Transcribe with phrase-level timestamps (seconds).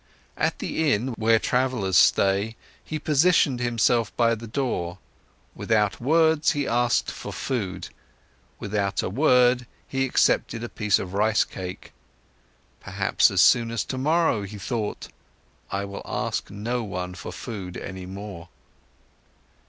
[0.35, 4.97] At the inn, where travellers stay, he positioned himself by the door,
[5.53, 7.89] without words he asked for food,
[8.59, 11.93] without a word he accepted a piece of rice cake.
[12.79, 15.09] Perhaps as soon as tomorrow, he thought,
[15.69, 18.49] I will ask no one for food any more.